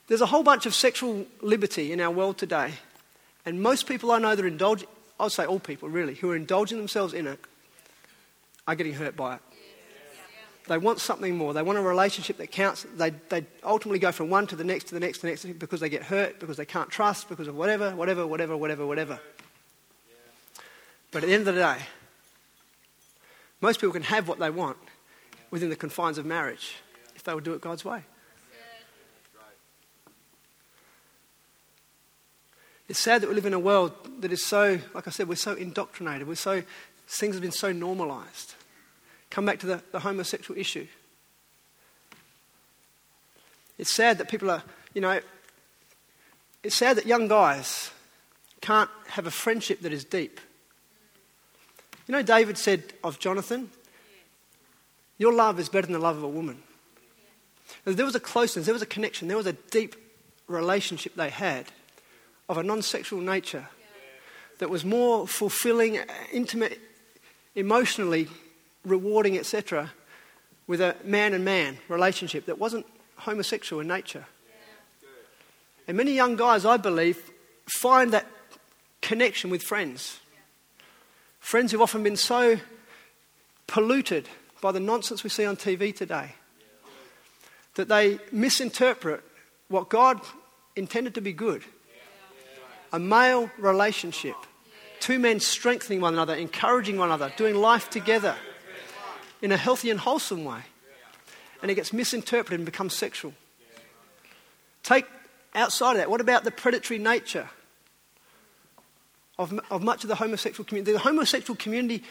[0.07, 2.75] There's a whole bunch of sexual liberty in our world today,
[3.47, 4.87] and most people I know that are indulging,
[5.19, 7.41] I'll say all people really, who are indulging themselves in it,
[8.69, 9.41] are getting hurt by it.
[10.71, 11.53] They want something more.
[11.53, 12.87] They want a relationship that counts.
[12.97, 15.45] They, they ultimately go from one to the next to the next to the next
[15.59, 19.19] because they get hurt, because they can't trust, because of whatever, whatever, whatever, whatever, whatever.
[21.11, 21.79] But at the end of the day,
[23.61, 24.77] most people can have what they want
[25.51, 26.77] within the confines of marriage
[27.17, 28.05] if they will do it God's way.
[32.89, 35.35] It's sad that we live in a world that is so, like I said, we're
[35.35, 36.29] so indoctrinated.
[36.29, 36.63] We're so,
[37.09, 38.55] things have been so normalized.
[39.31, 40.87] Come back to the, the homosexual issue.
[43.79, 44.63] It's sad that people are,
[44.93, 45.21] you know,
[46.63, 47.91] it's sad that young guys
[48.61, 50.41] can't have a friendship that is deep.
[52.07, 53.71] You know, David said of Jonathan,
[55.17, 56.63] Your love is better than the love of a woman.
[57.85, 59.97] There was a closeness, there was a connection, there was a deep
[60.47, 61.67] relationship they had
[62.49, 63.69] of a non sexual nature
[64.59, 66.01] that was more fulfilling,
[66.33, 66.79] intimate,
[67.55, 68.29] emotionally
[68.85, 69.93] rewarding, etc.,
[70.67, 74.25] with a man and man relationship that wasn't homosexual in nature.
[75.89, 77.31] And many young guys, I believe,
[77.67, 78.27] find that
[79.03, 80.21] connection with friends.
[81.41, 82.59] Friends who've often been so
[83.67, 84.29] polluted
[84.61, 86.35] by the nonsense we see on TV today
[87.75, 89.23] that they misinterpret
[89.69, 90.21] what God
[90.77, 91.65] intended to be good
[92.93, 94.35] a male relationship,
[94.99, 98.35] two men strengthening one another, encouraging one another, doing life together
[99.43, 100.61] in a healthy and wholesome way.
[101.63, 103.35] And it gets misinterpreted and becomes sexual.
[104.83, 105.07] Take
[105.55, 107.51] outside of that, what about the predatory nature
[109.39, 110.93] of, of much of the homosexual community?
[110.93, 112.03] The homosexual community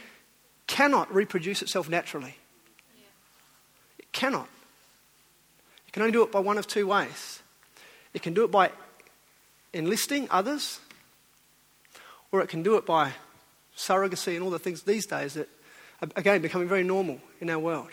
[0.68, 2.36] cannot reproduce itself naturally.
[3.98, 4.48] It cannot.
[5.88, 7.42] It can only do it by one of two ways.
[8.14, 8.72] It can do it by
[9.74, 10.80] enlisting others,
[12.32, 13.14] or it can do it by
[13.76, 15.50] surrogacy and all the things these days that
[16.16, 17.90] again, becoming very normal in our world.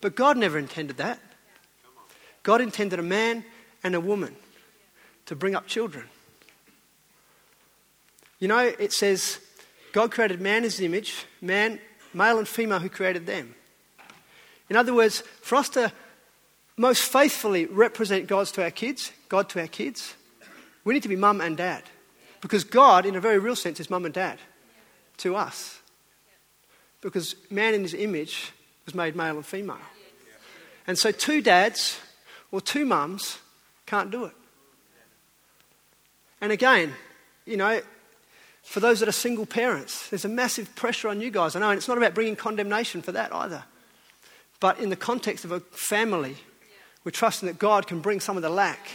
[0.00, 1.20] But God never intended that.
[2.42, 3.44] God intended a man
[3.82, 4.36] and a woman
[5.26, 6.04] to bring up children.
[8.38, 9.40] You know, it says
[9.92, 11.80] God created man in his image, man,
[12.12, 13.54] male and female, who created them.
[14.68, 15.92] In other words, for us to
[16.76, 20.14] most faithfully represent God to our kids, God to our kids,
[20.84, 21.82] we need to be mum and dad.
[22.40, 24.38] Because God, in a very real sense, is mum and dad
[25.18, 25.80] to us.
[27.00, 28.52] Because man in his image
[28.84, 29.78] was made male and female.
[30.86, 32.00] And so two dads
[32.50, 33.38] or two mums
[33.86, 34.32] can't do it.
[36.40, 36.92] And again,
[37.44, 37.80] you know,
[38.62, 41.56] for those that are single parents, there's a massive pressure on you guys.
[41.56, 43.64] I know, and it's not about bringing condemnation for that either.
[44.60, 46.36] But in the context of a family,
[47.04, 48.88] we're trusting that God can bring some of the lack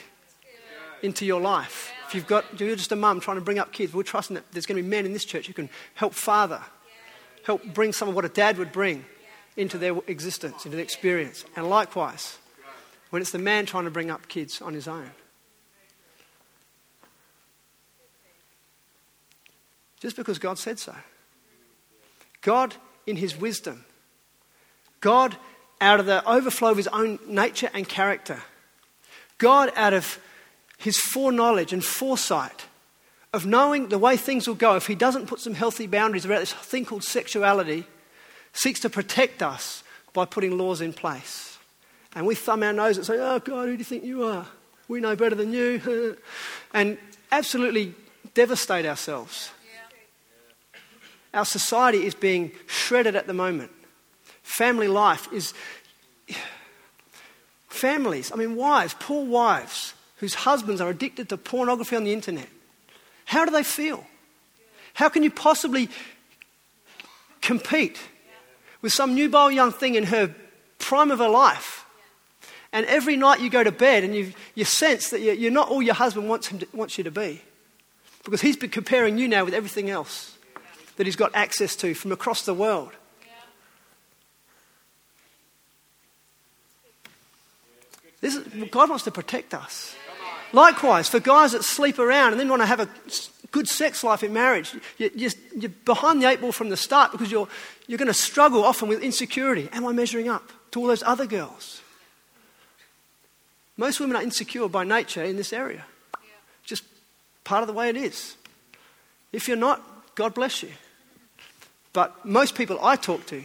[1.02, 1.92] into your life.
[2.08, 4.52] If you've got, you're just a mum trying to bring up kids, we're trusting that
[4.52, 6.62] there's going to be men in this church who can help father,
[7.44, 9.06] help bring some of what a dad would bring
[9.58, 11.44] into their existence, into their experience.
[11.56, 12.38] And likewise,
[13.10, 15.12] when it's the man trying to bring up kids on his own.
[20.00, 20.96] Just because God said so.
[22.42, 22.76] God,
[23.06, 23.86] in his wisdom,
[25.00, 25.38] God,
[25.80, 28.42] out of the overflow of his own nature and character,
[29.38, 30.20] God, out of
[30.78, 32.66] his foreknowledge and foresight
[33.34, 36.42] of knowing the way things will go if he doesn't put some healthy boundaries around
[36.42, 37.86] this thing called sexuality,
[38.54, 41.58] seeks to protect us by putting laws in place.
[42.14, 44.46] And we thumb our nose and say, Oh, God, who do you think you are?
[44.90, 46.18] We know better than you.
[46.74, 46.98] and
[47.32, 47.96] absolutely
[48.34, 49.52] devastate ourselves.
[51.34, 53.72] Our society is being shredded at the moment.
[54.44, 55.54] Family life is.
[57.70, 62.50] Families, I mean, wives, poor wives, whose husbands are addicted to pornography on the internet.
[63.32, 64.04] How do they feel?
[64.94, 65.88] How can you possibly
[67.40, 67.98] compete
[68.82, 70.36] with some nubile young thing in her
[70.80, 71.86] prime of her life?
[72.74, 75.82] And every night you go to bed and you, you sense that you're not all
[75.82, 77.42] your husband wants, him to, wants you to be.
[78.26, 80.38] Because he's been comparing you now with everything else
[80.98, 82.92] that he's got access to from across the world.
[88.22, 88.40] Is,
[88.72, 89.96] God wants to protect us.
[90.54, 92.90] Likewise, for guys that sleep around and then want to have a
[93.52, 95.30] good sex life in marriage, you,
[95.64, 97.48] are behind the eight ball from the start because you're,
[97.88, 99.70] you're going to struggle often with insecurity.
[99.72, 101.82] Am I measuring up to all those other girls?
[103.78, 105.86] Most women are insecure by nature in this area.
[106.66, 106.84] Just
[107.44, 108.36] part of the way it is.
[109.32, 109.82] If you're not,
[110.16, 110.72] God bless you.
[111.94, 113.44] But most people I talk to,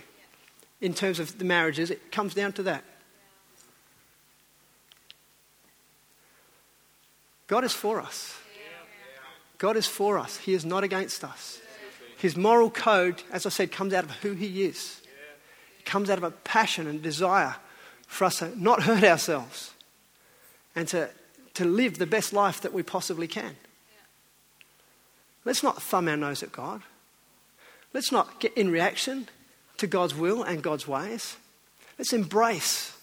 [0.80, 2.84] in terms of the marriages, it comes down to that.
[7.46, 8.36] God is for us.
[9.58, 10.36] God is for us.
[10.38, 11.60] He is not against us.
[12.18, 15.00] His moral code, as I said, comes out of who He is.
[15.78, 17.56] It comes out of a passion and desire
[18.06, 19.72] for us to not hurt ourselves
[20.74, 21.08] and to,
[21.54, 23.56] to live the best life that we possibly can.
[25.44, 26.82] Let's not thumb our nose at God.
[27.92, 29.28] Let's not get in reaction
[29.78, 31.36] to God's will and God's ways.
[31.98, 32.96] Let's embrace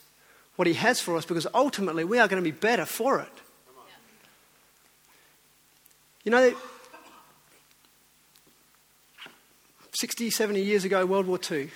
[0.56, 3.43] what He has for us because ultimately we are going to be better for it.
[6.24, 6.56] You know,
[9.92, 11.70] 60, 70 years ago, World War II,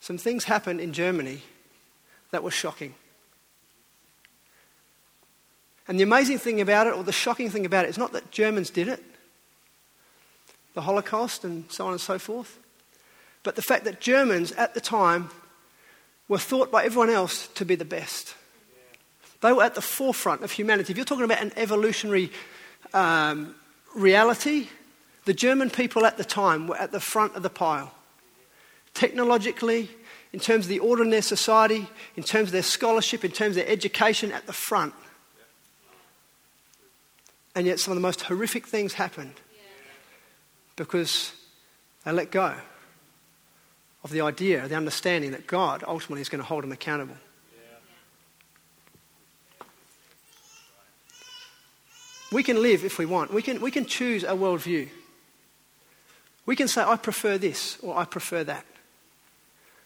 [0.00, 1.42] some things happened in Germany
[2.32, 2.94] that were shocking.
[5.88, 8.32] And the amazing thing about it, or the shocking thing about it, is not that
[8.32, 9.02] Germans did it,
[10.74, 12.58] the Holocaust and so on and so forth,
[13.44, 15.30] but the fact that Germans at the time
[16.26, 18.34] were thought by everyone else to be the best.
[19.42, 20.92] They were at the forefront of humanity.
[20.92, 22.32] If you're talking about an evolutionary
[22.96, 23.54] um,
[23.94, 24.68] reality,
[25.26, 27.92] the German people at the time were at the front of the pile.
[28.94, 29.90] Technologically,
[30.32, 31.86] in terms of the order in their society,
[32.16, 34.94] in terms of their scholarship, in terms of their education, at the front.
[37.54, 39.34] And yet, some of the most horrific things happened
[40.76, 41.32] because
[42.04, 42.54] they let go
[44.04, 47.16] of the idea, the understanding that God ultimately is going to hold them accountable.
[52.32, 53.32] We can live if we want.
[53.32, 54.88] We can, we can choose a worldview.
[56.44, 58.64] We can say, I prefer this or I prefer that.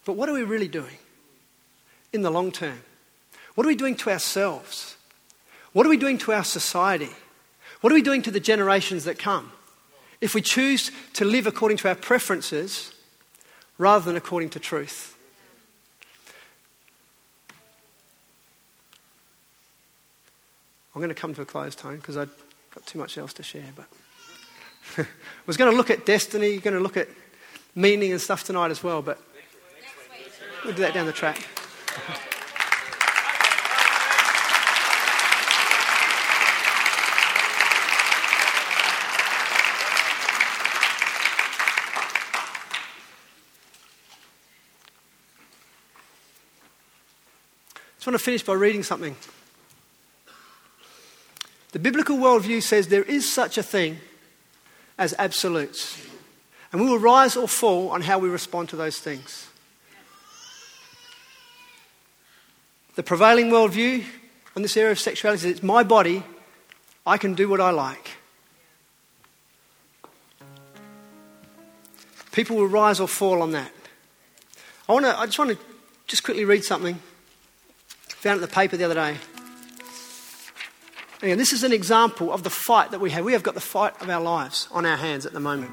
[0.05, 0.97] But what are we really doing
[2.13, 2.81] in the long term?
[3.55, 4.97] What are we doing to ourselves?
[5.73, 7.11] What are we doing to our society?
[7.81, 9.53] What are we doing to the generations that come?
[10.21, 12.93] If we choose to live according to our preferences
[13.79, 15.17] rather than according to truth.
[20.95, 22.35] I'm going to come to a close, Tone, because I've
[22.75, 23.69] got too much else to share.
[23.77, 23.87] But
[24.99, 25.07] I
[25.47, 27.09] was going to look at destiny, going to look at
[27.77, 29.21] meaning and stuff tonight as well, but
[30.65, 31.39] we'll do that down the track.
[31.97, 32.17] I
[47.97, 49.15] just want to finish by reading something.
[51.73, 53.99] The biblical worldview says there is such a thing
[54.99, 56.05] as absolutes,
[56.73, 59.49] and we will rise or fall on how we respond to those things.
[62.97, 64.05] The prevailing worldview
[64.57, 66.25] on this area of sexuality is it's my body,
[67.07, 68.11] I can do what I like.
[72.33, 73.73] People will rise or fall on that.
[74.89, 75.59] I, want to, I just want to
[76.07, 77.01] just quickly read something
[78.21, 79.17] Found it in the paper the other day.
[81.23, 83.25] Again, this is an example of the fight that we have.
[83.25, 85.71] We have got the fight of our lives on our hands at the moment.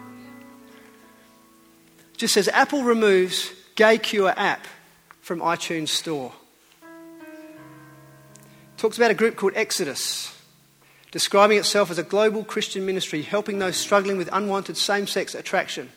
[2.17, 4.65] Just says Apple removes Gay Cure app
[5.21, 6.33] from iTunes Store.
[8.75, 10.35] Talks about a group called Exodus,
[11.11, 15.89] describing itself as a global Christian ministry helping those struggling with unwanted same sex attraction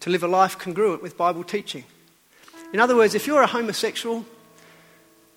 [0.00, 1.84] to live a life congruent with Bible teaching.
[2.74, 4.26] In other words, if you're a homosexual,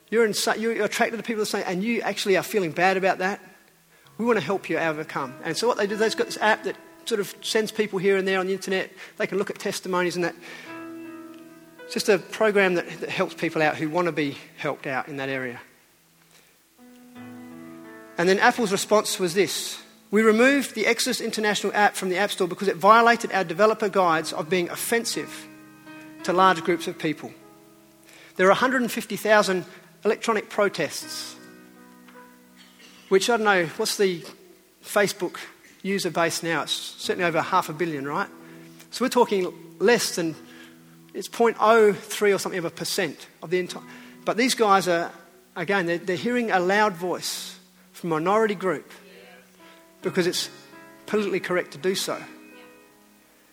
[0.09, 0.25] you're,
[0.57, 3.41] you're attracted to people the same, and you actually are feeling bad about that,
[4.17, 5.33] we want to help you overcome.
[5.43, 8.17] And so what they do, they've got this app that sort of sends people here
[8.17, 8.91] and there on the internet.
[9.17, 10.35] They can look at testimonies and that.
[11.85, 15.07] It's just a program that, that helps people out who want to be helped out
[15.07, 15.59] in that area.
[18.17, 19.81] And then Apple's response was this
[20.11, 23.89] We removed the Exodus International app from the App Store because it violated our developer
[23.89, 25.47] guides of being offensive
[26.23, 27.31] to large groups of people.
[28.35, 29.65] There are 150,000
[30.05, 31.35] electronic protests,
[33.09, 34.23] which I don't know, what's the
[34.83, 35.37] Facebook
[35.81, 36.63] user base now?
[36.63, 38.29] It's certainly over half a billion, right?
[38.91, 40.35] So we're talking less than,
[41.13, 43.83] it's 0.03 or something of a percent of the entire.
[44.25, 45.11] But these guys are,
[45.55, 47.57] again, they're, they're hearing a loud voice
[47.91, 48.91] from a minority group
[50.01, 50.49] because it's
[51.05, 52.21] politically correct to do so.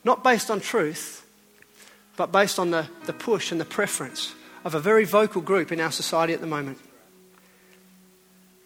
[0.04, 1.26] Not based on truth,
[2.16, 4.34] but based on the, the push and the preference
[4.66, 6.76] of a very vocal group in our society at the moment.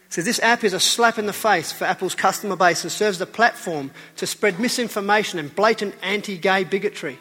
[0.09, 3.19] So, this app is a slap in the face for Apple's customer base and serves
[3.19, 7.19] as a platform to spread misinformation and blatant anti gay bigotry.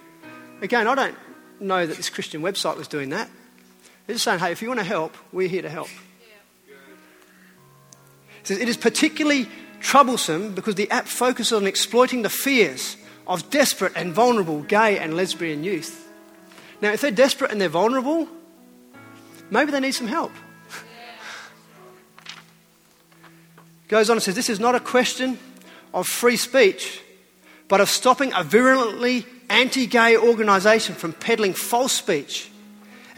[0.62, 1.18] Again, I don't
[1.60, 3.30] know that this Christian website was doing that.
[4.08, 5.90] They're just saying, hey, if you want to help, we're here to help.
[8.40, 9.50] It says, it is particularly
[9.82, 12.96] troublesome because the app focuses on exploiting the fears
[13.28, 16.08] of desperate and vulnerable gay and lesbian youth.
[16.82, 18.30] Now, if they're desperate and they're vulnerable,
[19.52, 20.32] Maybe they need some help.
[23.88, 25.40] Goes on and says, This is not a question
[25.94, 27.02] of free speech,
[27.68, 32.52] but of stopping a virulently anti gay organisation from peddling false speech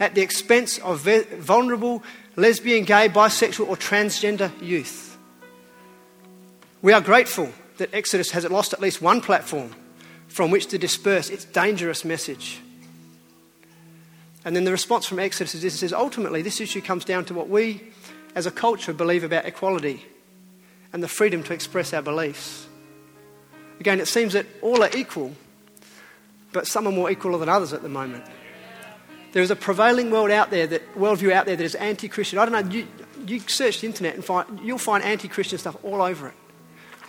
[0.00, 1.00] at the expense of
[1.38, 2.02] vulnerable
[2.36, 5.18] lesbian, gay, bisexual, or transgender youth.
[6.80, 9.74] We are grateful that Exodus has lost at least one platform
[10.28, 12.60] from which to disperse its dangerous message.
[14.44, 17.34] And then the response from Exodus is this says, ultimately, this issue comes down to
[17.34, 17.80] what we
[18.34, 20.04] as a culture believe about equality
[20.92, 22.66] and the freedom to express our beliefs.
[23.78, 25.32] Again, it seems that all are equal,
[26.52, 28.24] but some are more equal than others at the moment.
[29.32, 32.38] There is a prevailing world out there, that worldview out there that is anti-Christian.
[32.38, 32.70] I don't know.
[32.70, 32.86] You,
[33.26, 36.34] you search the internet and find, you'll find anti-Christian stuff all over it.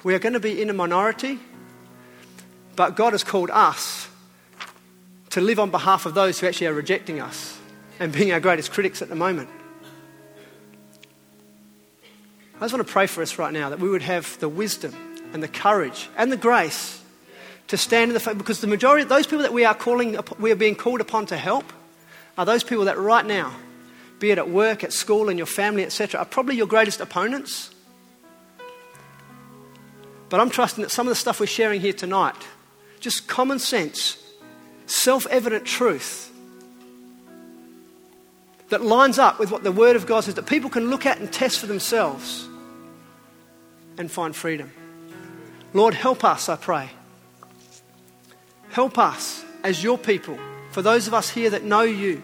[0.03, 1.39] We are going to be in a minority,
[2.75, 4.07] but God has called us
[5.33, 7.57] to live on behalf of those who actually are rejecting us
[7.99, 9.49] and being our greatest critics at the moment.
[12.57, 14.93] I just want to pray for us right now that we would have the wisdom
[15.33, 17.01] and the courage and the grace
[17.69, 20.19] to stand in the face because the majority of those people that we are calling
[20.37, 21.73] we are being called upon to help
[22.37, 23.55] are those people that right now
[24.19, 27.73] be it at work at school in your family etc are probably your greatest opponents
[30.29, 32.35] but i'm trusting that some of the stuff we're sharing here tonight
[32.99, 34.22] just common sense
[34.93, 36.31] self-evident truth
[38.69, 41.19] that lines up with what the word of god says that people can look at
[41.19, 42.47] and test for themselves
[43.97, 44.71] and find freedom
[45.73, 46.89] lord help us i pray
[48.73, 50.35] Help us as your people,
[50.71, 52.23] for those of us here that know you,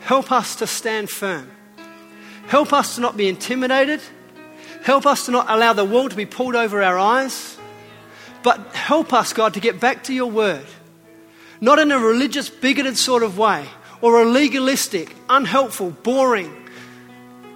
[0.00, 1.50] help us to stand firm.
[2.46, 4.02] Help us to not be intimidated.
[4.82, 7.56] Help us to not allow the world to be pulled over our eyes.
[8.42, 10.66] But help us, God, to get back to your word.
[11.60, 13.66] Not in a religious, bigoted sort of way
[14.00, 16.54] or a legalistic, unhelpful, boring,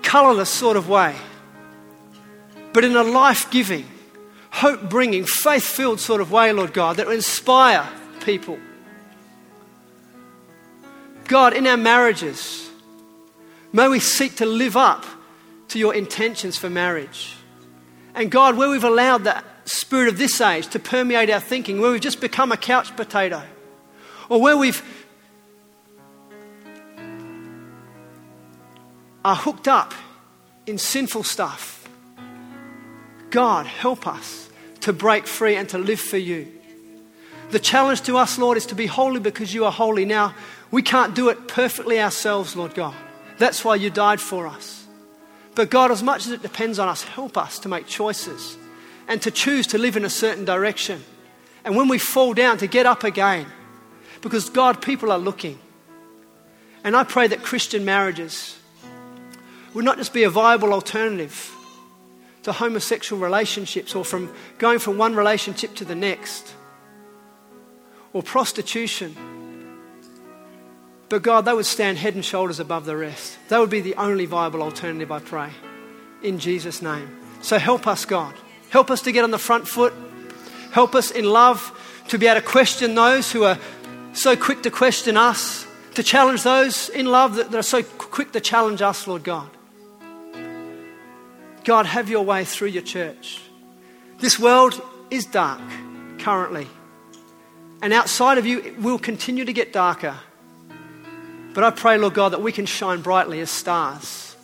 [0.03, 1.15] colorless sort of way,
[2.73, 3.87] but in a life giving,
[4.51, 7.87] hope bringing, faith filled sort of way, Lord God, that will inspire
[8.25, 8.59] people.
[11.27, 12.69] God, in our marriages,
[13.73, 15.05] may we seek to live up
[15.69, 17.37] to your intentions for marriage.
[18.15, 21.93] And God, where we've allowed that spirit of this age to permeate our thinking, where
[21.93, 23.43] we've just become a couch potato,
[24.31, 24.83] or where we've
[29.23, 29.93] are hooked up
[30.67, 31.81] in sinful stuff
[33.31, 34.51] God, help us
[34.81, 36.49] to break free and to live for you.
[37.51, 40.05] The challenge to us, Lord, is to be holy because you are holy.
[40.05, 40.35] Now,
[40.71, 42.95] we can't do it perfectly ourselves, Lord God.
[43.39, 44.87] That's why you died for us.
[45.55, 48.57] But God, as much as it depends on us, help us to make choices
[49.09, 51.03] and to choose to live in a certain direction.
[51.65, 53.47] And when we fall down, to get up again.
[54.21, 55.59] Because, God, people are looking.
[56.85, 58.59] And I pray that Christian marriages
[59.75, 61.55] would not just be a viable alternative
[62.43, 66.55] to homosexual relationships or from going from one relationship to the next
[68.13, 69.15] or prostitution.
[71.09, 73.39] But God, they would stand head and shoulders above the rest.
[73.49, 75.51] They would be the only viable alternative, I pray,
[76.23, 77.19] in Jesus' name.
[77.43, 78.35] So help us, God.
[78.71, 79.93] Help us to get on the front foot.
[80.73, 81.77] Help us in love
[82.09, 83.59] to be able to question those who are
[84.21, 88.41] so quick to question us, to challenge those in love that are so quick to
[88.41, 89.49] challenge us, Lord God.
[91.65, 93.41] God, have your way through your church.
[94.19, 95.63] This world is dark
[96.19, 96.67] currently.
[97.81, 100.17] And outside of you, it will continue to get darker.
[101.55, 104.37] But I pray, Lord God, that we can shine brightly as stars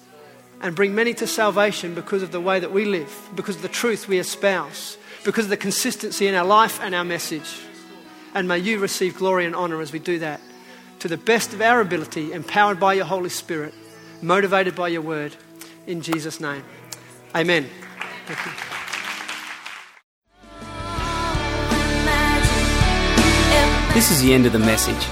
[0.62, 3.68] and bring many to salvation because of the way that we live, because of the
[3.68, 7.60] truth we espouse, because of the consistency in our life and our message.
[8.36, 10.42] And may you receive glory and honor as we do that
[10.98, 13.72] to the best of our ability, empowered by your Holy Spirit,
[14.20, 15.34] motivated by your word.
[15.86, 16.62] In Jesus' name.
[17.34, 17.66] Amen.
[23.94, 25.02] This is the end of the message.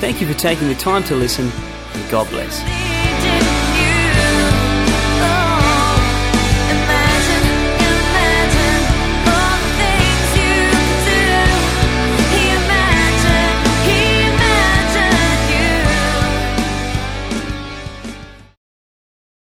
[0.00, 1.48] Thank you for taking the time to listen,
[1.92, 2.83] and God bless.